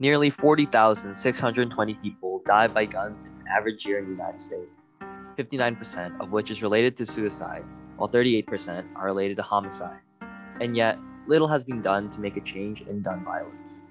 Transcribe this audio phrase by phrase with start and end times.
[0.00, 4.90] Nearly 40,620 people die by guns in an average year in the United States,
[5.38, 7.64] 59% of which is related to suicide,
[7.96, 10.18] while 38% are related to homicides.
[10.60, 13.86] And yet, little has been done to make a change in gun violence.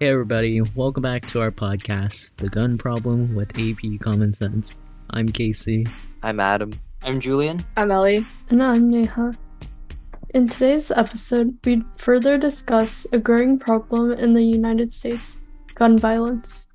[0.00, 4.78] Hey, everybody, welcome back to our podcast, The Gun Problem with AP Common Sense.
[5.10, 5.86] I'm Casey.
[6.22, 6.72] I'm Adam.
[7.02, 7.62] I'm Julian.
[7.76, 8.26] I'm Ellie.
[8.48, 9.36] And I'm Neha.
[10.34, 15.38] In today's episode, we further discuss a growing problem in the United States
[15.76, 16.66] gun violence.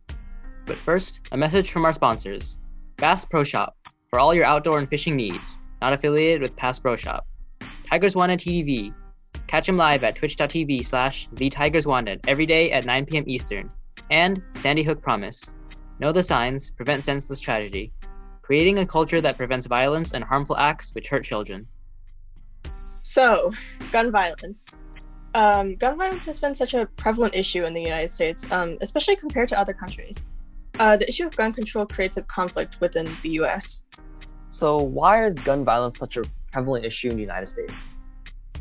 [0.66, 2.58] But first, a message from our sponsors
[2.96, 3.76] Bass Pro Shop,
[4.10, 7.28] for all your outdoor and fishing needs, not affiliated with Bass Pro Shop.
[7.86, 8.94] Tigers Wanted TV.
[9.48, 11.86] Catch them live at twitch.tv slash the Tigers
[12.30, 13.26] every day at 9 p.m.
[13.28, 13.70] Eastern.
[14.10, 15.58] And Sandy Hook Promise.
[16.00, 17.92] Know the signs, prevent senseless tragedy.
[18.42, 21.68] Creating a culture that prevents violence and harmful acts which hurt children.
[23.02, 23.52] So,
[23.92, 24.70] gun violence.
[25.36, 29.16] Um, gun violence has been such a prevalent issue in the United States, um, especially
[29.16, 30.26] compared to other countries.
[30.80, 33.84] Uh, the issue of gun control creates a conflict within the US.
[34.50, 37.74] So, why is gun violence such a prevalent issue in the United States?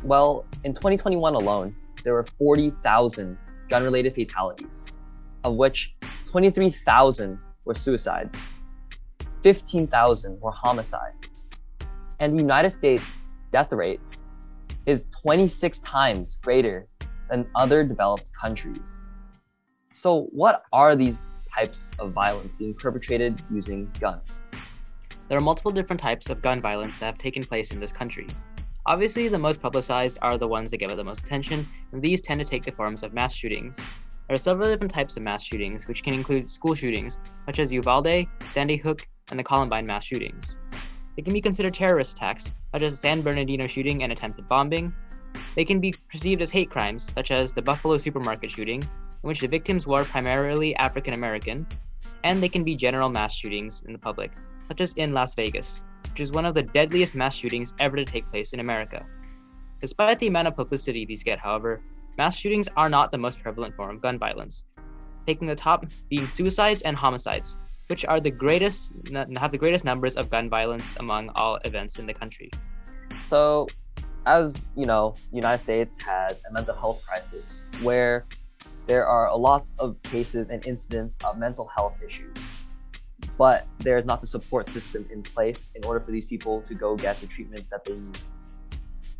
[0.03, 3.37] Well, in 2021 alone, there were 40,000
[3.67, 4.85] gun related fatalities,
[5.43, 5.95] of which
[6.27, 8.29] 23,000 were suicide,
[9.43, 11.49] 15,000 were homicides.
[12.19, 13.99] And the United States death rate
[14.89, 16.87] is 26 times greater
[17.29, 19.05] than other developed countries.
[19.91, 21.21] So, what are these
[21.55, 24.45] types of violence being perpetrated using guns?
[25.27, 28.25] There are multiple different types of gun violence that have taken place in this country.
[28.87, 32.39] Obviously, the most publicized are the ones that get the most attention, and these tend
[32.39, 33.77] to take the forms of mass shootings.
[33.77, 37.71] There are several different types of mass shootings, which can include school shootings, such as
[37.71, 40.57] Uvalde, Sandy Hook, and the Columbine mass shootings.
[41.19, 44.93] They can be considered terrorist attacks, such as the San Bernardino shooting and attempted bombing.
[45.53, 49.41] They can be perceived as hate crimes, such as the Buffalo supermarket shooting, in which
[49.41, 51.67] the victims were primarily African American.
[52.23, 54.31] And they can be general mass shootings in the public,
[54.69, 58.05] such as in Las Vegas, which is one of the deadliest mass shootings ever to
[58.05, 59.05] take place in America.
[59.81, 61.81] Despite the amount of publicity these get, however,
[62.17, 64.67] mass shootings are not the most prevalent form of gun violence,
[65.27, 67.57] taking the top being suicides and homicides,
[67.89, 68.93] which are the greatest
[69.37, 72.49] have the greatest numbers of gun violence among all events in the country.
[73.25, 73.67] So,
[74.27, 78.25] as you know, United States has a mental health crisis where
[78.85, 82.37] there are a lot of cases and incidents of mental health issues,
[83.37, 86.95] but there's not the support system in place in order for these people to go
[86.95, 88.19] get the treatment that they need.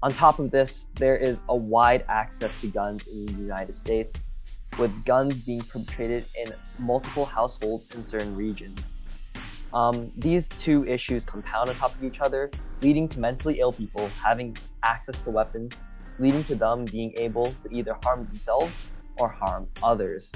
[0.04, 4.30] On top of this, there is a wide access to guns in the United States,
[4.78, 8.80] with guns being perpetrated in multiple households in certain regions.
[9.74, 12.50] Um, these two issues compound on top of each other,
[12.82, 15.84] leading to mentally ill people having access to weapons,
[16.18, 18.74] leading to them being able to either harm themselves
[19.18, 20.34] or harm others.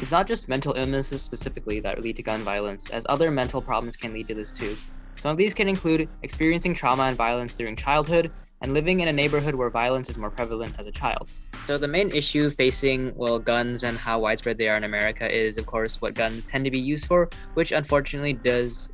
[0.00, 3.96] It's not just mental illnesses specifically that lead to gun violence, as other mental problems
[3.96, 4.76] can lead to this too.
[5.16, 8.32] Some of these can include experiencing trauma and violence during childhood,
[8.64, 11.28] and living in a neighborhood where violence is more prevalent as a child.
[11.66, 15.58] So the main issue facing well guns and how widespread they are in America is
[15.58, 18.90] of course what guns tend to be used for, which unfortunately does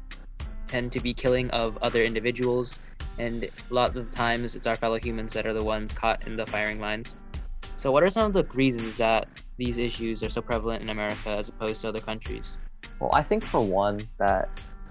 [0.67, 2.81] tend to be killing of other individuals
[3.17, 6.37] and a lot of times it's our fellow humans that are the ones caught in
[6.37, 7.15] the firing lines.
[7.77, 11.29] So what are some of the reasons that these issues are so prevalent in America
[11.29, 12.59] as opposed to other countries?
[12.99, 14.49] Well, I think for one that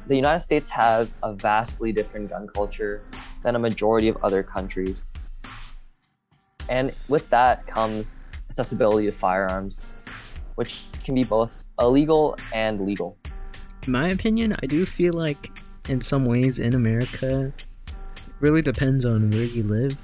[0.08, 3.04] the United States has a vastly different gun culture
[3.44, 5.14] than a majority of other countries.
[6.70, 8.20] And with that comes
[8.50, 9.88] accessibility to firearms,
[10.56, 13.18] which can be both illegal and legal.
[13.86, 15.50] In my opinion, I do feel like
[15.88, 17.52] in some ways in America,
[17.88, 17.94] it
[18.40, 19.98] really depends on where you live.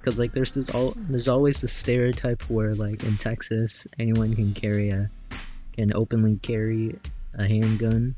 [0.00, 4.52] Because like there's this all there's always this stereotype where like in Texas anyone can
[4.52, 5.10] carry a
[5.72, 6.98] can openly carry
[7.38, 8.14] a handgun,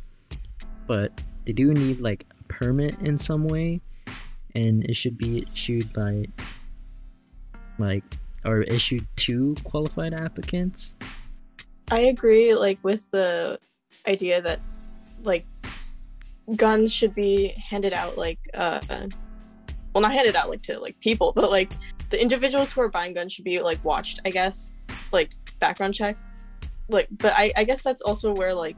[0.88, 1.12] but
[1.44, 3.80] they do need like a permit in some way
[4.56, 6.24] and it should be issued by
[7.78, 8.02] like
[8.44, 10.96] or issued to qualified applicants.
[11.90, 13.58] I agree like with the
[14.08, 14.60] idea that
[15.22, 15.44] like
[16.56, 18.80] guns should be handed out like uh
[19.92, 21.72] well not handed out like to like people but like
[22.10, 24.70] the individuals who are buying guns should be like watched i guess
[25.12, 26.34] like background checked
[26.88, 28.76] like but i i guess that's also where like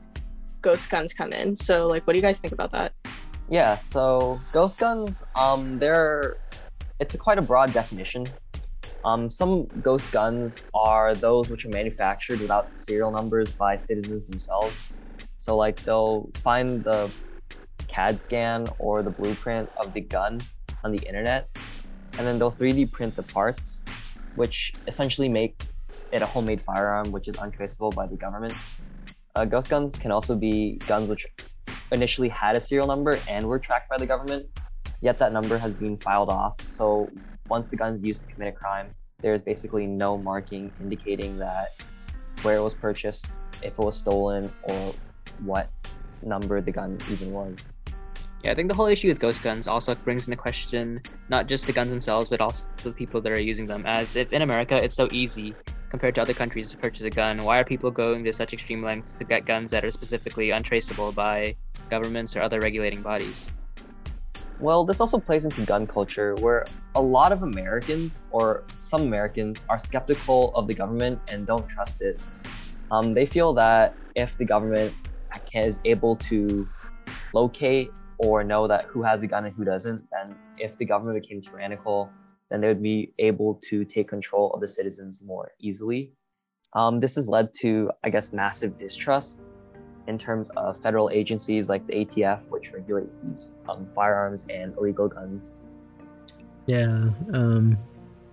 [0.63, 1.57] ghost guns come in.
[1.57, 2.93] So like what do you guys think about that
[3.49, 6.37] yeah, so ghost guns, um, they're
[7.01, 8.27] it's a quite a broad definition.
[9.05, 14.75] Um, some ghost guns are those which are manufactured without serial numbers by citizens themselves.
[15.39, 17.11] So like they'll find the
[17.87, 20.41] CAD scan or the blueprint of the gun
[20.85, 21.49] on the internet,
[22.19, 23.83] and then they'll 3D print the parts,
[24.35, 25.63] which essentially make
[26.13, 28.55] it a homemade firearm, which is untraceable by the government.
[29.35, 31.27] Uh, ghost guns can also be guns which
[31.93, 34.47] initially had a serial number and were tracked by the government,
[35.01, 36.65] yet that number has been filed off.
[36.67, 37.11] So
[37.49, 38.89] once the gun is used to commit a crime,
[39.21, 41.75] there's basically no marking indicating that
[42.43, 43.27] where it was purchased,
[43.63, 44.95] if it was stolen, or
[45.45, 45.71] what
[46.23, 47.77] number the gun even was.
[48.45, 51.67] Yeah, I think the whole issue with ghost guns also brings into question not just
[51.67, 53.85] the guns themselves, but also the people that are using them.
[53.85, 55.57] As if in America it's so easy
[55.91, 58.83] compared to other countries to purchase a gun, why are people going to such extreme
[58.83, 61.57] lengths to get guns that are specifically untraceable by
[61.89, 63.51] governments or other regulating bodies?
[64.61, 66.65] Well, this also plays into gun culture, where
[66.97, 72.03] a lot of Americans, or some Americans, are skeptical of the government and don't trust
[72.03, 72.19] it.
[72.91, 74.95] Um, they feel that if the government
[75.55, 76.69] is able to
[77.33, 81.23] locate or know that who has a gun and who doesn't, then if the government
[81.23, 82.11] became tyrannical,
[82.51, 86.13] then they would be able to take control of the citizens more easily.
[86.73, 89.41] Um, this has led to, I guess, massive distrust
[90.09, 95.07] in terms of federal agencies like the ATF, which regulate these um, firearms and illegal
[95.07, 95.55] guns.
[96.67, 97.79] Yeah, um,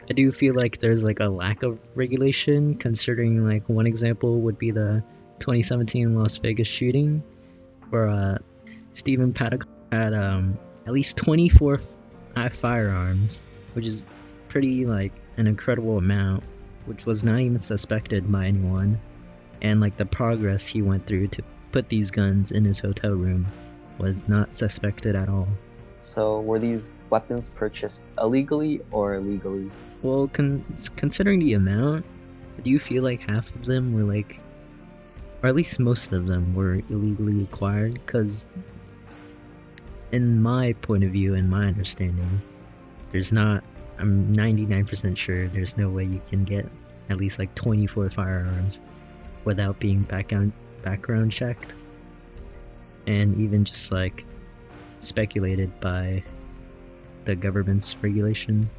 [0.09, 4.57] I do feel like there's like a lack of regulation, considering like one example would
[4.57, 5.03] be the
[5.39, 7.21] 2017 Las Vegas shooting,
[7.89, 8.37] where uh,
[8.93, 10.57] Stephen Paddock had um,
[10.87, 11.81] at least 24
[12.55, 13.43] firearms,
[13.73, 14.07] which is
[14.47, 16.43] pretty like an incredible amount,
[16.85, 18.99] which was not even suspected by anyone,
[19.61, 21.43] and like the progress he went through to
[21.75, 23.45] put these guns in his hotel room
[23.97, 25.45] was not suspected at all.
[25.99, 29.69] So, were these weapons purchased illegally or legally?
[30.01, 30.63] Well, con-
[30.95, 32.05] considering the amount,
[32.61, 34.39] do you feel like half of them were like,
[35.43, 37.95] or at least most of them were illegally acquired?
[37.95, 38.47] Because,
[40.13, 42.41] in my point of view and my understanding,
[43.11, 43.65] there's not,
[43.99, 46.69] I'm 99% sure there's no way you can get
[47.09, 48.79] at least like 24 firearms
[49.43, 50.53] without being background
[50.85, 51.75] background checked
[53.07, 54.23] and even just like
[54.99, 56.23] speculated by
[57.25, 58.69] the government's regulation.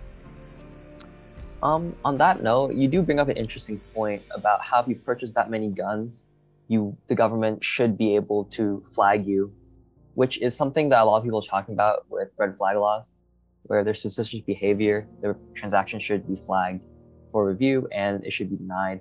[1.62, 4.94] Um, on that note, you do bring up an interesting point about how if you
[4.94, 6.28] purchase that many guns,
[6.68, 9.52] you the government should be able to flag you,
[10.14, 13.16] which is something that a lot of people are talking about with red flag laws,
[13.64, 16.82] where there's suspicious behavior, the transaction should be flagged
[17.32, 19.00] for review and it should be denied.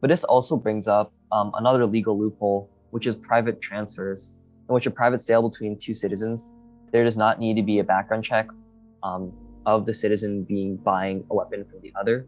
[0.00, 4.36] But this also brings up um, another legal loophole, which is private transfers,
[4.68, 6.52] in which a private sale between two citizens,
[6.92, 8.46] there does not need to be a background check
[9.02, 9.32] um,
[9.66, 12.26] of the citizen being buying a weapon from the other.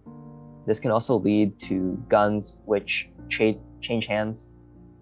[0.67, 4.51] This can also lead to guns which cha- change hands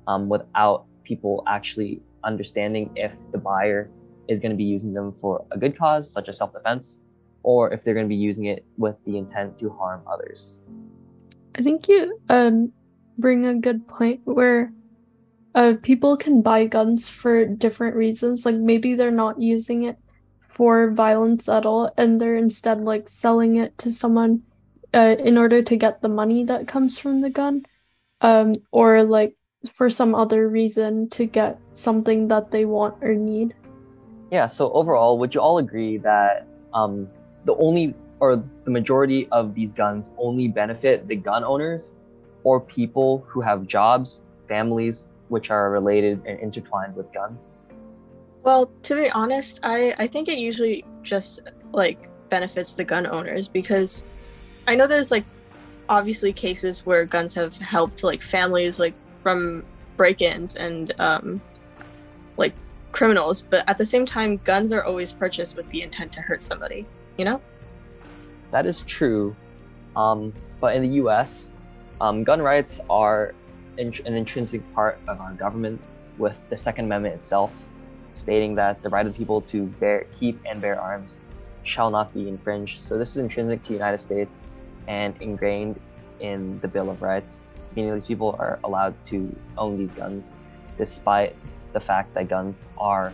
[0.06, 3.90] um, without people actually understanding if the buyer
[4.28, 7.02] is going to be using them for a good cause, such as self defense,
[7.42, 10.62] or if they're going to be using it with the intent to harm others.
[11.54, 12.72] I think you um,
[13.18, 14.72] bring a good point where
[15.54, 18.44] uh, people can buy guns for different reasons.
[18.44, 19.96] Like maybe they're not using it
[20.48, 24.42] for violence at all, and they're instead like selling it to someone
[24.92, 27.64] uh, in order to get the money that comes from the gun,
[28.20, 29.36] um, or like
[29.72, 33.54] for some other reason to get something that they want or need.
[34.30, 34.46] Yeah.
[34.46, 37.08] So overall, would you all agree that um,
[37.44, 41.96] the only or the majority of these guns only benefit the gun owners
[42.44, 47.50] or people who have jobs, families, which are related and intertwined with guns?
[48.42, 51.40] Well, to be honest, I, I think it usually just
[51.72, 54.04] like benefits the gun owners because
[54.68, 55.24] I know there's like
[55.88, 59.64] obviously cases where guns have helped like families like from
[59.96, 61.40] break-ins and um
[62.36, 62.54] like
[62.92, 66.42] criminals, but at the same time guns are always purchased with the intent to hurt
[66.42, 66.86] somebody,
[67.16, 67.40] you know?
[68.50, 69.34] That is true.
[69.96, 71.53] Um, but in the US,
[72.00, 73.34] um, gun rights are
[73.78, 75.80] in- an intrinsic part of our government,
[76.18, 77.60] with the Second Amendment itself
[78.14, 81.18] stating that the right of the people to bear, keep, and bear arms
[81.64, 82.84] shall not be infringed.
[82.84, 84.48] So this is intrinsic to the United States
[84.86, 85.80] and ingrained
[86.20, 90.32] in the Bill of Rights, meaning these people are allowed to own these guns,
[90.78, 91.34] despite
[91.72, 93.12] the fact that guns are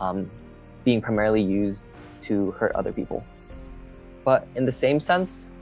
[0.00, 0.28] um,
[0.84, 1.82] being primarily used
[2.22, 3.24] to hurt other people.
[4.24, 5.54] But in the same sense,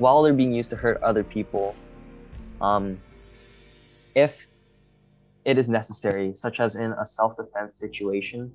[0.00, 1.76] while they're being used to hurt other people,
[2.60, 2.98] um,
[4.14, 4.48] if
[5.44, 8.52] it is necessary, such as in a self defense situation,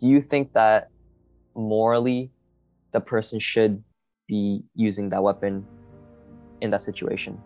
[0.00, 0.88] do you think that
[1.54, 2.30] morally
[2.92, 3.82] the person should
[4.26, 5.66] be using that weapon
[6.60, 7.40] in that situation?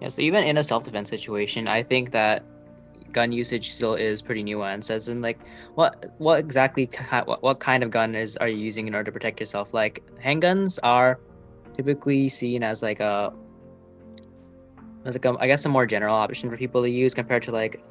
[0.00, 2.44] Yeah, so even in a self defense situation, I think that
[3.12, 5.38] gun usage still is pretty nuanced as in like
[5.74, 6.88] what what exactly
[7.24, 10.02] what, what kind of gun is are you using in order to protect yourself like
[10.24, 11.20] handguns are
[11.74, 13.32] typically seen as like a
[15.04, 17.50] as like a, I guess a more general option for people to use compared to
[17.50, 17.82] like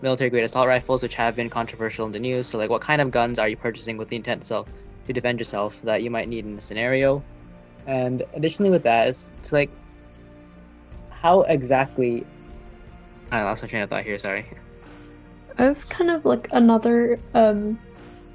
[0.00, 2.46] military grade assault rifles, which have been controversial in the news.
[2.46, 4.64] So like, what kind of guns are you purchasing with the intent to,
[5.06, 7.22] to defend yourself that you might need in a scenario?
[7.86, 9.70] And additionally, with that is to like,
[11.10, 12.26] how exactly?
[13.30, 14.18] I lost my train of thought here.
[14.18, 14.46] Sorry.
[15.58, 17.78] I have kind of like another um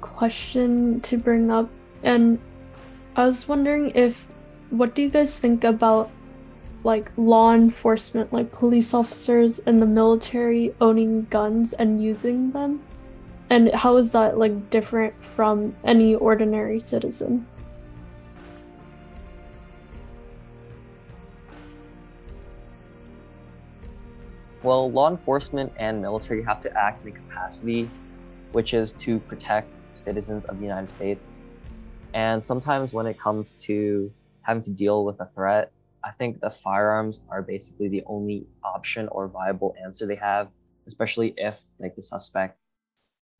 [0.00, 1.68] question to bring up,
[2.02, 2.38] and
[3.16, 4.26] I was wondering if
[4.70, 6.10] what do you guys think about
[6.84, 12.82] like law enforcement, like police officers and the military owning guns and using them?
[13.50, 17.46] And how is that like different from any ordinary citizen?
[24.62, 27.90] Well, law enforcement and military have to act in a capacity
[28.52, 31.42] which is to protect citizens of the United States.
[32.12, 34.10] And sometimes when it comes to
[34.48, 35.70] having to deal with a threat,
[36.02, 40.48] I think the firearms are basically the only option or viable answer they have,
[40.86, 42.56] especially if like the suspect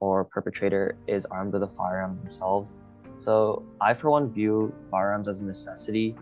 [0.01, 2.81] or perpetrator is armed with a firearm themselves.
[3.17, 6.15] So I for one view firearms as a necessity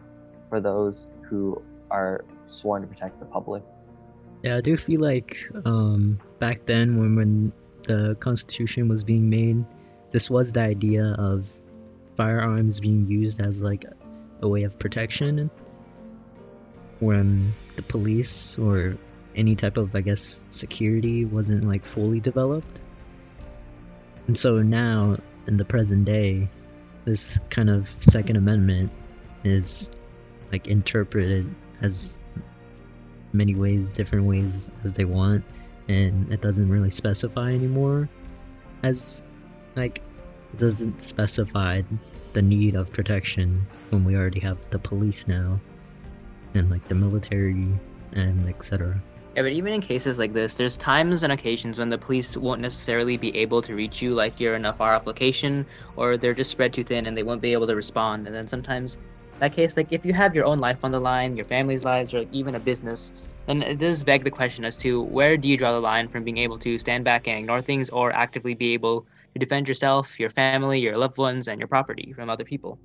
[0.48, 3.64] for those who are sworn to protect the public.
[4.44, 7.52] Yeah, I do feel like um, back then when when
[7.82, 9.64] the Constitution was being made,
[10.12, 11.44] this was the idea of
[12.14, 13.84] firearms being used as like
[14.42, 15.50] a way of protection
[17.00, 18.96] when the police or
[19.34, 22.80] any type of I guess security wasn't like fully developed.
[24.26, 26.48] And so now in the present day,
[27.04, 28.90] this kind of Second Amendment
[29.44, 29.90] is
[30.50, 32.18] like interpreted as
[33.32, 35.44] many ways, different ways as they want,
[35.88, 38.08] and it doesn't really specify anymore
[38.82, 39.22] as
[39.76, 40.00] like
[40.56, 41.82] doesn't specify
[42.36, 45.58] the need of protection when we already have the police now
[46.52, 47.66] and like the military
[48.12, 49.00] and etc.
[49.34, 52.60] Yeah, but even in cases like this, there's times and occasions when the police won't
[52.60, 55.64] necessarily be able to reach you, like you're in a far off location,
[55.96, 58.26] or they're just spread too thin and they won't be able to respond.
[58.26, 58.98] And then sometimes,
[59.40, 62.12] that case, like if you have your own life on the line, your family's lives,
[62.12, 63.14] or even a business,
[63.46, 66.22] then it does beg the question as to where do you draw the line from
[66.22, 70.18] being able to stand back and ignore things, or actively be able to defend yourself,
[70.18, 72.78] your family, your loved ones, and your property from other people.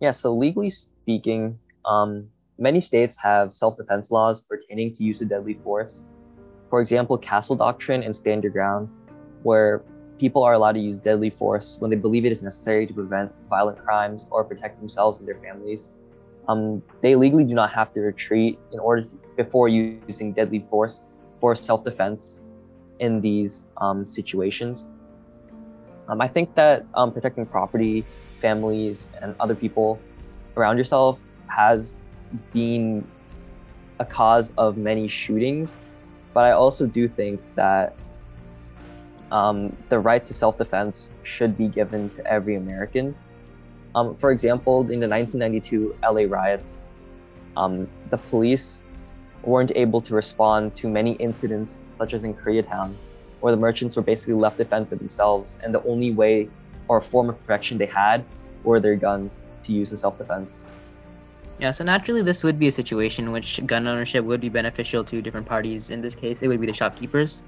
[0.00, 2.28] Yeah, so legally speaking, um,
[2.62, 6.06] Many states have self defense laws pertaining to use of deadly force.
[6.70, 8.88] For example, Castle Doctrine and Stand Your Ground,
[9.42, 9.82] where
[10.18, 13.32] people are allowed to use deadly force when they believe it is necessary to prevent
[13.48, 15.96] violent crimes or protect themselves and their families.
[16.46, 21.04] Um, they legally do not have to retreat in order to, before using deadly force
[21.40, 22.46] for self-defense
[23.00, 24.92] in these um, situations.
[26.08, 28.04] Um, I think that um, protecting property,
[28.36, 30.00] families, and other people
[30.56, 31.98] around yourself has
[32.52, 33.06] been
[33.98, 35.84] a cause of many shootings,
[36.34, 37.94] but I also do think that
[39.30, 43.14] um, the right to self defense should be given to every American.
[43.94, 46.86] Um, for example, in the 1992 LA riots,
[47.56, 48.84] um, the police
[49.42, 52.94] weren't able to respond to many incidents, such as in Koreatown,
[53.42, 56.48] where the merchants were basically left to fend for themselves, and the only way
[56.88, 58.24] or form of protection they had
[58.64, 60.70] were their guns to use in self defense.
[61.58, 65.04] Yeah, so naturally, this would be a situation in which gun ownership would be beneficial
[65.04, 65.90] to different parties.
[65.90, 67.42] In this case, it would be the shopkeepers.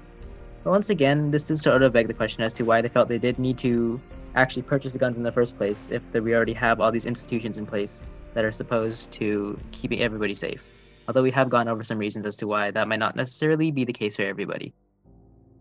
[0.63, 3.09] But once again, this does sort of beg the question as to why they felt
[3.09, 3.99] they did need to
[4.35, 7.57] actually purchase the guns in the first place if we already have all these institutions
[7.57, 10.67] in place that are supposed to keep everybody safe.
[11.07, 13.85] Although we have gone over some reasons as to why that might not necessarily be
[13.85, 14.73] the case for everybody.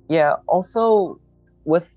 [0.08, 1.20] Yeah, also
[1.64, 1.90] with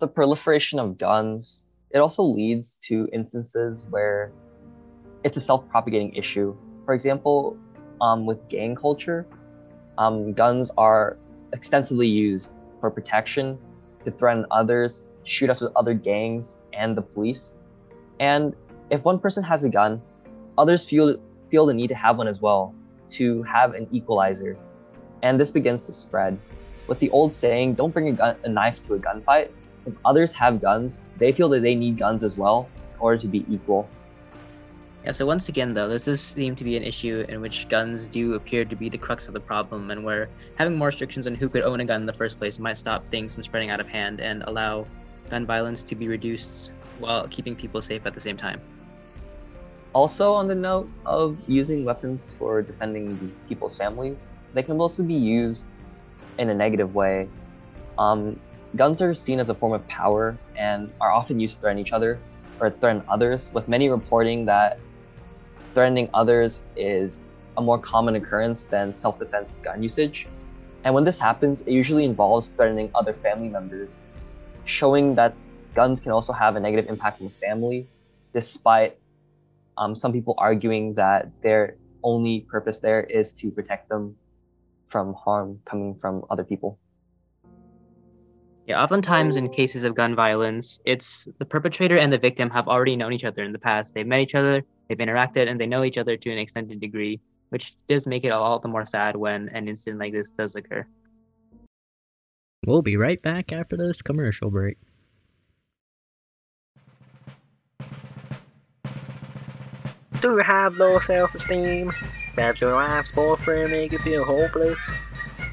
[0.00, 4.32] the proliferation of guns, it also leads to instances where
[5.24, 6.56] it's a self-propagating issue.
[6.84, 7.56] For example,
[8.00, 9.26] um, with gang culture,
[9.98, 11.18] um, guns are
[11.52, 12.50] extensively used
[12.80, 13.58] for protection,
[14.04, 17.58] to threaten others, shoot us with other gangs and the police.
[18.20, 18.54] And
[18.90, 20.00] if one person has a gun,
[20.58, 21.16] others feel
[21.50, 22.74] feel the need to have one as well,
[23.10, 24.56] to have an equalizer.
[25.22, 26.38] And this begins to spread.
[26.86, 29.50] With the old saying, don't bring a, gun, a knife to a gunfight,
[29.86, 33.28] if others have guns, they feel that they need guns as well in order to
[33.28, 33.88] be equal.
[35.04, 38.08] Yeah, so once again, though, this does seem to be an issue in which guns
[38.08, 40.28] do appear to be the crux of the problem, and where
[40.58, 43.08] having more restrictions on who could own a gun in the first place might stop
[43.08, 44.84] things from spreading out of hand and allow
[45.30, 48.60] gun violence to be reduced while keeping people safe at the same time.
[49.92, 55.14] Also, on the note of using weapons for defending people's families, they can also be
[55.14, 55.66] used
[56.38, 57.28] in a negative way.
[57.98, 58.38] Um,
[58.74, 61.92] guns are seen as a form of power and are often used to threaten each
[61.92, 62.18] other
[62.60, 64.78] or threaten others, with many reporting that
[65.74, 67.20] threatening others is
[67.58, 70.26] a more common occurrence than self defense gun usage.
[70.84, 74.04] And when this happens, it usually involves threatening other family members,
[74.64, 75.34] showing that
[75.74, 77.86] guns can also have a negative impact on the family,
[78.32, 78.98] despite
[79.76, 84.16] um, some people arguing that their only purpose there is to protect them
[84.88, 86.78] from harm coming from other people.
[88.66, 92.96] Yeah, oftentimes in cases of gun violence, it's the perpetrator and the victim have already
[92.96, 93.94] known each other in the past.
[93.94, 97.20] They've met each other, they've interacted, and they know each other to an extended degree,
[97.50, 100.84] which does make it all the more sad when an incident like this does occur.
[102.66, 104.78] We'll be right back after this commercial break.
[110.20, 111.92] Do you have low self-esteem?
[112.36, 114.78] Does your wife's boyfriend make you feel hopeless?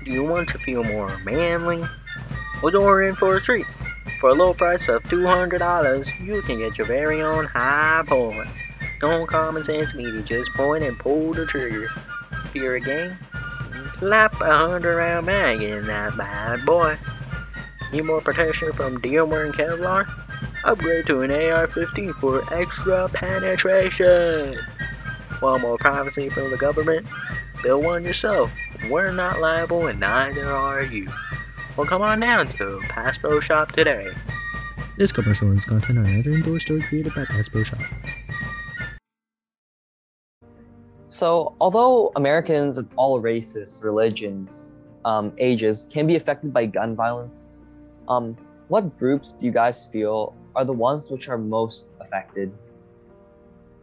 [0.03, 1.81] Do you want to feel more manly?
[2.61, 3.65] Well, you're in for a treat.
[4.19, 8.49] For a low price of $200, you can get your very own Hi-Point.
[9.01, 11.89] No common sense needed, just point and pull the trigger.
[12.45, 13.17] If you're a
[13.99, 16.97] slap a hundred round mag in that bad boy.
[17.91, 20.07] Need more protection from DMR and Kevlar?
[20.65, 24.57] Upgrade to an AR-15 for extra penetration.
[25.43, 27.05] Want more privacy from the government?
[27.62, 28.50] Build one yourself.
[28.89, 31.12] We're not liable and neither are you.
[31.75, 34.09] Well, come on down to Pass Pro Shop today.
[34.97, 37.81] This commercial is content are either endorsed or created by Bass Pro Shop.
[41.07, 47.51] So, although Americans of all races, religions, um, ages can be affected by gun violence,
[48.07, 48.38] um,
[48.69, 52.53] what groups do you guys feel are the ones which are most affected?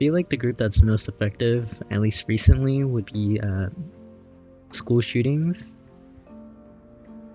[0.00, 3.68] Feel like the group that's most effective, at least recently, would be uh,
[4.70, 5.74] school shootings.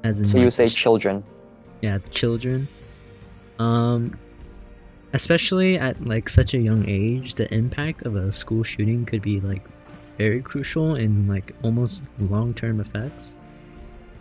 [0.04, 1.24] As in, So you say children.
[1.84, 2.68] yeah, the children.
[3.60, 4.18] Um,
[5.14, 9.40] especially at like such a young age, the impact of a school shooting could be
[9.40, 9.62] like
[10.18, 13.38] very crucial in like almost long-term effects.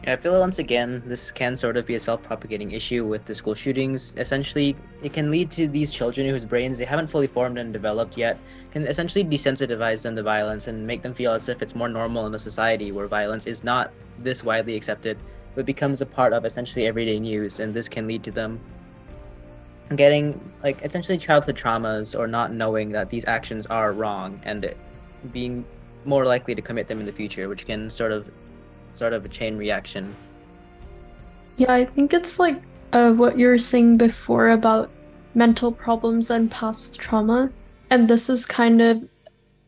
[0.04, 3.34] Yeah, I feel once again this can sort of be a self-propagating issue with the
[3.34, 4.12] school shootings.
[4.18, 8.18] Essentially, it can lead to these children whose brains they haven't fully formed and developed
[8.18, 8.38] yet,
[8.70, 12.26] can essentially desensitize them to violence and make them feel as if it's more normal
[12.26, 15.16] in a society where violence is not this widely accepted,
[15.54, 18.60] but becomes a part of essentially everyday news, and this can lead to them
[19.96, 24.74] getting like essentially childhood traumas or not knowing that these actions are wrong and
[25.32, 25.64] being
[26.04, 28.30] more likely to commit them in the future, which can sort of
[28.96, 30.14] sort of a chain reaction.
[31.56, 34.90] Yeah, I think it's like uh, what you were saying before about
[35.34, 37.50] mental problems and past trauma.
[37.90, 39.08] And this is kind of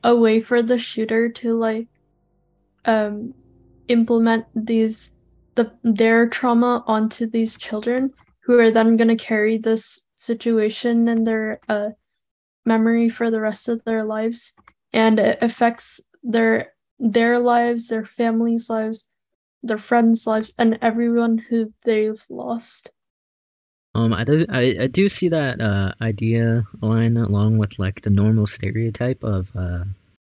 [0.05, 1.89] a way for the shooter to like
[2.85, 3.35] um
[3.89, 5.12] implement these
[5.57, 8.12] the their trauma onto these children
[8.45, 11.91] who are then going to carry this situation in their uh
[12.65, 14.53] memory for the rest of their lives
[14.93, 19.09] and it affects their their lives, their families' lives,
[19.66, 22.90] their friends' lives, and everyone who they've lost.
[23.94, 28.11] Um, I do, I, I do see that uh, idea align along with like the
[28.11, 29.85] normal stereotype of uh,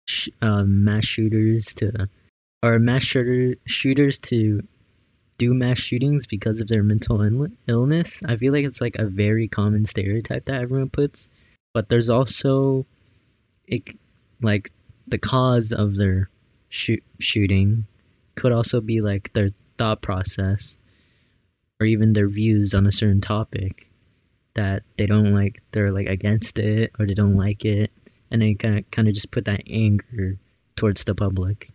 [0.08, 2.08] sh- uh, mass shooters to,
[2.64, 4.62] or mass shooter shooters to
[5.38, 8.22] do mass shootings because of their mental Ill- illness.
[8.26, 11.30] I feel like it's like a very common stereotype that everyone puts,
[11.74, 12.86] but there's also,
[13.68, 13.84] it
[14.42, 14.72] like
[15.08, 16.30] the cause of their
[16.70, 17.86] shoot shooting
[18.40, 20.78] could also be like their thought process
[21.80, 23.88] or even their views on a certain topic
[24.56, 27.92] that they don't like they're like against it or they don't like it
[28.32, 30.38] and they kind of kind of just put that anger
[30.76, 31.70] towards the public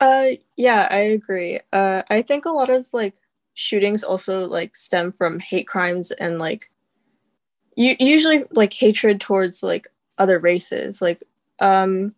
[0.00, 1.60] Uh, yeah, I agree.
[1.72, 3.14] Uh, I think a lot of like
[3.54, 6.70] shootings also like stem from hate crimes and like
[7.76, 11.00] you usually like hatred towards like other races.
[11.00, 11.22] Like,
[11.58, 12.14] um,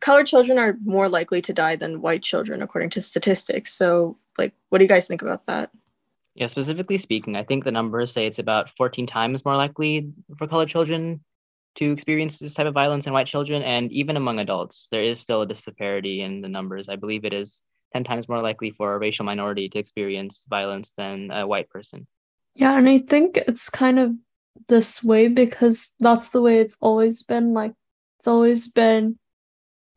[0.00, 3.72] colored children are more likely to die than white children according to statistics.
[3.72, 5.70] So, like, what do you guys think about that?
[6.34, 10.46] Yeah, specifically speaking, I think the numbers say it's about 14 times more likely for
[10.46, 11.22] colored children
[11.76, 13.62] to experience this type of violence than white children.
[13.62, 16.88] And even among adults, there is still a disparity in the numbers.
[16.88, 20.92] I believe it is 10 times more likely for a racial minority to experience violence
[20.96, 22.06] than a white person.
[22.54, 24.12] Yeah, and I think it's kind of
[24.68, 27.54] this way because that's the way it's always been.
[27.54, 27.74] Like,
[28.18, 29.18] it's always been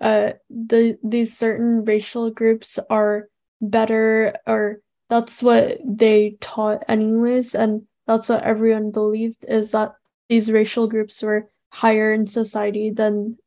[0.02, 3.30] uh the these certain racial groups are
[3.62, 4.80] better or
[5.10, 9.94] that's what they taught anyways and that's what everyone believed is that
[10.30, 13.38] these racial groups were higher in society than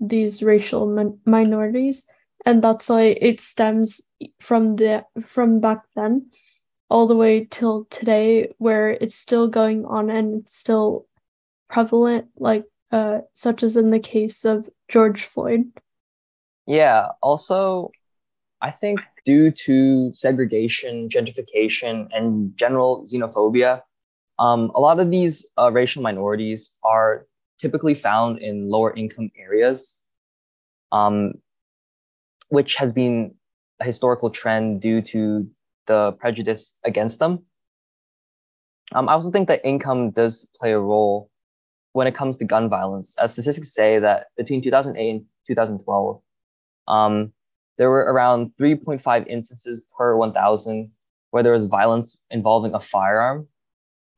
[0.00, 2.04] these racial min- minorities
[2.46, 4.00] and that's why it stems
[4.38, 6.30] from the from back then
[6.88, 11.06] all the way till today where it's still going on and it's still
[11.68, 15.70] prevalent like uh, such as in the case of George Floyd.
[16.70, 17.08] Yeah.
[17.20, 17.90] Also,
[18.62, 23.82] I think due to segregation, gentrification, and general xenophobia,
[24.38, 27.26] um, a lot of these uh, racial minorities are
[27.58, 30.00] typically found in lower income areas,
[30.92, 31.32] um,
[32.50, 33.34] which has been
[33.80, 35.50] a historical trend due to
[35.88, 37.40] the prejudice against them.
[38.94, 41.32] Um, I also think that income does play a role
[41.94, 46.22] when it comes to gun violence, as statistics say that between 2008 and 2012,
[46.88, 47.32] um,
[47.78, 50.90] there were around 3.5 instances per 1,000
[51.30, 53.46] where there was violence involving a firearm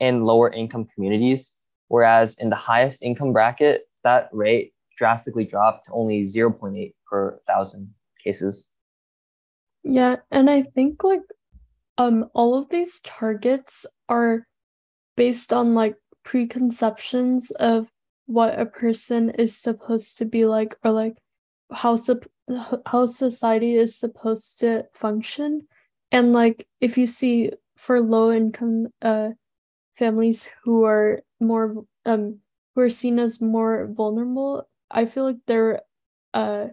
[0.00, 1.56] in lower income communities,
[1.88, 7.92] whereas in the highest income bracket, that rate drastically dropped to only 0.8 per thousand
[8.22, 8.70] cases.
[9.84, 11.22] Yeah, and I think like
[11.98, 14.46] um all of these targets are
[15.16, 17.88] based on like preconceptions of
[18.26, 21.14] what a person is supposed to be like or like
[21.72, 22.30] how sup-
[22.86, 25.66] how society is supposed to function.
[26.10, 29.30] And like if you see for low income uh
[29.98, 32.38] families who are more um
[32.74, 35.82] who are seen as more vulnerable i feel like they're
[36.34, 36.68] uh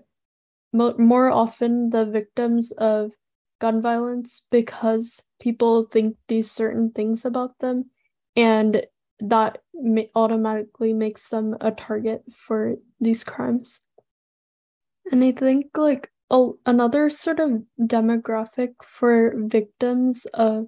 [0.74, 3.12] mo- more often the victims of
[3.60, 7.90] gun violence because people think these certain things about them.
[8.36, 8.86] And
[9.20, 13.82] that ma- automatically makes them a target for these crimes
[15.12, 16.12] and i think like
[16.66, 20.68] another sort of demographic for victims of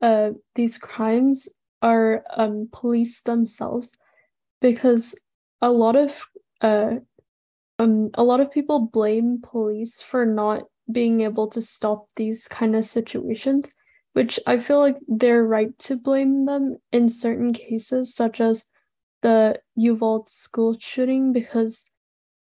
[0.00, 1.48] uh, these crimes
[1.82, 3.96] are um, police themselves.
[4.60, 5.18] Because
[5.60, 6.22] a lot of
[6.60, 6.96] uh,
[7.78, 12.76] um, a lot of people blame police for not being able to stop these kind
[12.76, 13.68] of situations
[14.12, 18.66] which i feel like they're right to blame them in certain cases such as
[19.22, 21.84] the uvalde school shooting because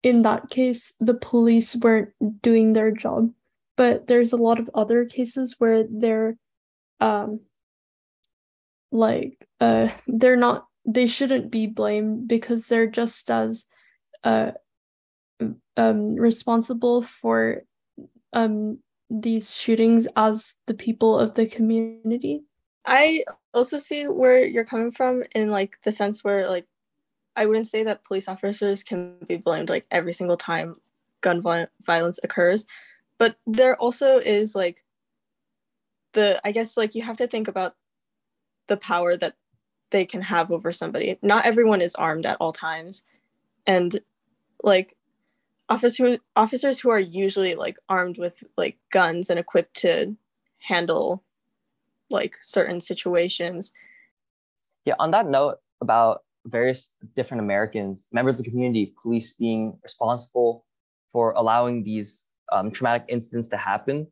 [0.02, 2.10] in that case the police weren't
[2.42, 3.32] doing their job.
[3.76, 6.36] But there's a lot of other cases where they're
[7.00, 7.40] um
[8.90, 13.66] like uh they're not they shouldn't be blamed because they're just as
[14.24, 14.52] uh
[15.76, 17.62] um responsible for
[18.32, 18.78] um
[19.10, 22.42] these shootings as the people of the community.
[22.84, 26.66] I also see where you're coming from in like the sense where like
[27.38, 30.74] I wouldn't say that police officers can be blamed like every single time
[31.20, 31.40] gun
[31.86, 32.66] violence occurs,
[33.16, 34.84] but there also is like
[36.14, 37.76] the I guess like you have to think about
[38.66, 39.36] the power that
[39.90, 41.16] they can have over somebody.
[41.22, 43.04] Not everyone is armed at all times,
[43.68, 44.00] and
[44.64, 44.96] like
[45.68, 50.16] officer officers who are usually like armed with like guns and equipped to
[50.58, 51.22] handle
[52.10, 53.72] like certain situations
[54.84, 60.64] Yeah, on that note about various different Americans, members of the community, police being responsible
[61.12, 64.06] for allowing these um, traumatic incidents to happen,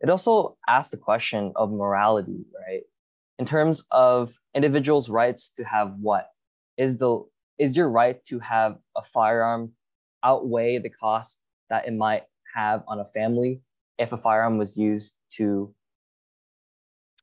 [0.00, 2.82] it also asks the question of morality, right?
[3.38, 6.28] In terms of individuals' rights to have what
[6.76, 7.24] is the
[7.58, 9.72] is your right to have a firearm
[10.24, 12.22] outweigh the cost that it might
[12.54, 13.60] have on a family
[13.98, 15.72] if a firearm was used to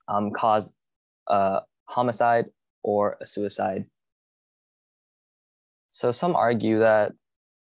[0.07, 0.73] um, cause
[1.27, 2.45] a homicide
[2.83, 3.85] or a suicide.
[5.97, 7.13] So some argue that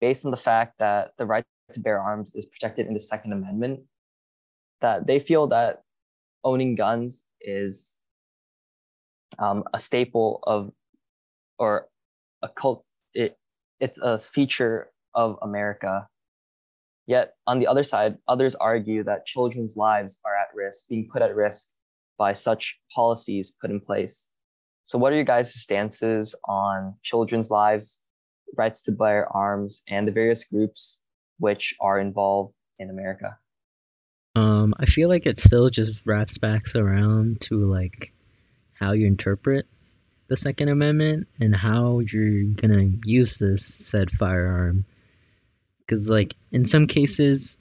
[0.01, 3.33] based on the fact that the right to bear arms is protected in the Second
[3.33, 3.81] Amendment,
[4.81, 5.83] that they feel that
[6.45, 7.99] owning guns is
[9.41, 10.71] um, a staple of
[11.59, 11.89] or
[12.43, 13.35] a cult it
[13.81, 16.07] it's a feature of America.
[17.09, 21.23] Yet on the other side, others argue that children's lives are at risk, being put
[21.23, 21.71] at risk
[22.19, 24.31] by such policies put in place.
[24.85, 28.02] So, what are your guys' stances on children's lives,
[28.57, 31.03] rights to bear arms, and the various groups
[31.39, 33.39] which are involved in America?
[34.35, 38.13] Um, I feel like it still just wraps back around to like
[38.73, 39.67] how you interpret
[40.29, 44.87] the Second Amendment and how you're gonna use this said firearm.
[45.81, 47.59] Because like in some cases,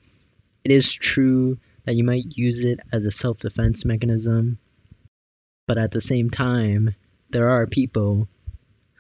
[0.63, 4.58] it is true that you might use it as a self-defense mechanism,
[5.67, 6.95] but at the same time,
[7.32, 8.27] there are people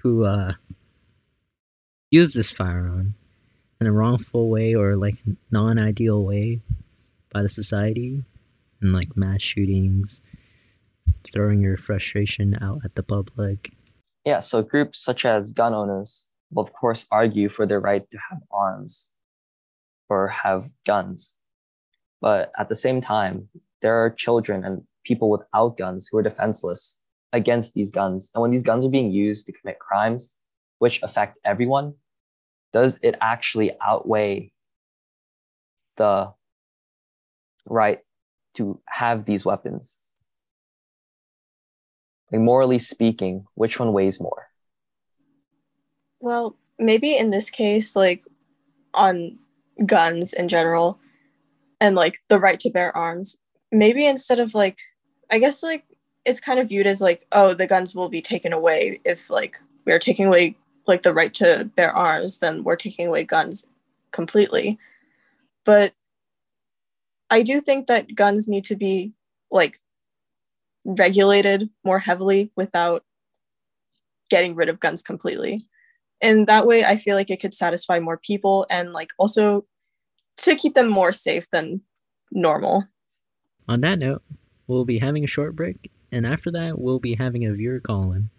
[0.01, 0.53] who uh,
[2.11, 3.15] use this firearm
[3.79, 5.17] in a wrongful way or like
[5.49, 6.61] non-ideal way
[7.33, 8.23] by the society
[8.81, 10.21] and like mass shootings
[11.33, 13.71] throwing your frustration out at the public
[14.25, 18.17] Yeah, so groups such as gun owners will, of course, argue for their right to
[18.29, 19.13] have arms
[20.09, 21.37] or have guns.
[22.19, 23.49] But at the same time,
[23.81, 27.01] there are children and people without guns who are defenseless
[27.33, 28.29] against these guns.
[28.35, 30.37] And when these guns are being used to commit crimes,
[30.81, 31.93] which affect everyone,
[32.73, 34.51] does it actually outweigh
[35.97, 36.33] the
[37.67, 37.99] right
[38.55, 40.01] to have these weapons?
[42.31, 44.47] Like morally speaking, which one weighs more?
[46.19, 48.23] Well, maybe in this case, like
[48.95, 49.37] on
[49.85, 50.99] guns in general
[51.79, 53.37] and like the right to bear arms,
[53.71, 54.79] maybe instead of like,
[55.29, 55.85] I guess like
[56.25, 59.59] it's kind of viewed as like, oh, the guns will be taken away if like
[59.85, 60.55] we're taking away
[60.91, 63.65] like the right to bear arms, then we're taking away guns
[64.11, 64.77] completely.
[65.65, 65.93] But
[67.29, 69.13] I do think that guns need to be
[69.49, 69.79] like
[70.83, 73.05] regulated more heavily without
[74.29, 75.65] getting rid of guns completely.
[76.21, 79.65] And that way I feel like it could satisfy more people and like also
[80.37, 81.81] to keep them more safe than
[82.31, 82.83] normal.
[83.69, 84.23] On that note,
[84.67, 88.11] we'll be having a short break, and after that, we'll be having a viewer call
[88.11, 88.29] in.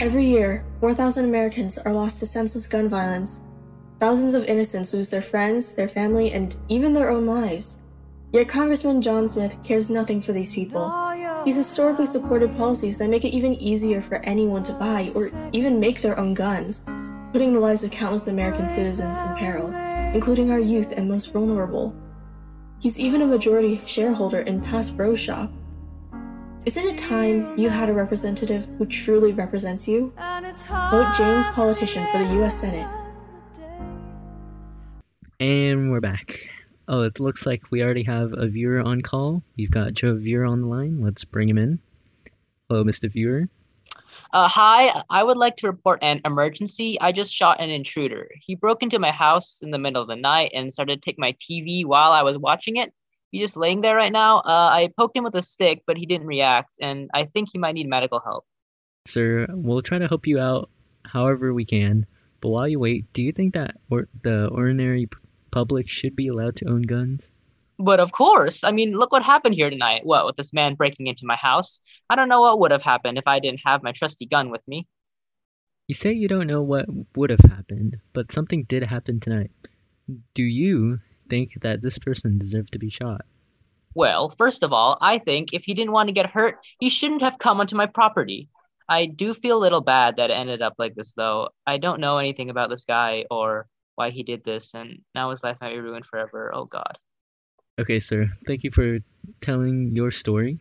[0.00, 3.40] Every year, 4,000 Americans are lost to senseless gun violence.
[4.00, 7.78] Thousands of innocents lose their friends, their family, and even their own lives.
[8.32, 10.92] Yet Congressman John Smith cares nothing for these people.
[11.44, 15.78] He's historically supported policies that make it even easier for anyone to buy or even
[15.78, 16.82] make their own guns,
[17.30, 19.72] putting the lives of countless American citizens in peril,
[20.12, 21.94] including our youth and most vulnerable.
[22.80, 25.52] He's even a majority shareholder in Pass Bro Shop.
[26.66, 30.14] Isn't it time you had a representative who truly represents you?
[30.16, 32.88] Vote James Politician for the US Senate.
[35.40, 36.48] And we're back.
[36.88, 39.42] Oh, it looks like we already have a viewer on call.
[39.56, 41.02] You've got Joe Viewer on the line.
[41.02, 41.78] Let's bring him in.
[42.70, 43.12] Hello, Mr.
[43.12, 43.46] Viewer.
[44.32, 46.98] Uh, hi, I would like to report an emergency.
[46.98, 48.30] I just shot an intruder.
[48.40, 51.18] He broke into my house in the middle of the night and started to take
[51.18, 52.94] my TV while I was watching it.
[53.34, 54.38] He's just laying there right now.
[54.38, 57.58] Uh, I poked him with a stick, but he didn't react, and I think he
[57.58, 58.44] might need medical help.
[59.08, 60.70] Sir, we'll try to help you out
[61.04, 62.06] however we can.
[62.40, 65.18] But while you wait, do you think that or- the ordinary p-
[65.50, 67.32] public should be allowed to own guns?
[67.76, 70.06] But of course, I mean, look what happened here tonight.
[70.06, 71.80] What, with this man breaking into my house?
[72.08, 74.62] I don't know what would have happened if I didn't have my trusty gun with
[74.68, 74.86] me.
[75.88, 79.50] You say you don't know what would have happened, but something did happen tonight.
[80.34, 83.22] Do you think that this person deserved to be shot?
[83.94, 87.22] Well, first of all, I think if he didn't want to get hurt, he shouldn't
[87.22, 88.48] have come onto my property.
[88.88, 91.50] I do feel a little bad that it ended up like this, though.
[91.66, 95.44] I don't know anything about this guy or why he did this, and now his
[95.44, 96.50] life might be ruined forever.
[96.52, 96.98] Oh, God.
[97.78, 98.30] Okay, sir.
[98.46, 98.98] Thank you for
[99.40, 100.58] telling your story,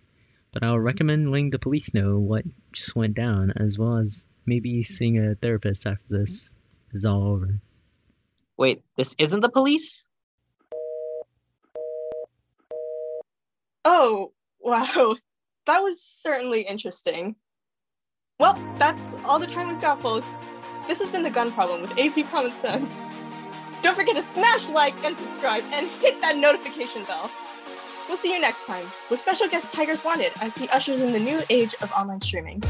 [0.51, 4.83] but I'll recommend letting the police know what just went down, as well as maybe
[4.83, 6.51] seeing a therapist after this
[6.91, 7.59] is all over.
[8.57, 10.05] Wait, this isn't the police?
[13.85, 15.15] Oh, wow.
[15.65, 17.35] That was certainly interesting.
[18.39, 20.29] Well, that's all the time we've got, folks.
[20.87, 22.97] This has been The Gun Problem with AP Common Sense.
[23.81, 27.29] Don't forget to smash like and subscribe and hit that notification bell.
[28.07, 31.19] We'll see you next time with special guest Tigers Wanted as he ushers in the
[31.19, 32.61] new age of online streaming.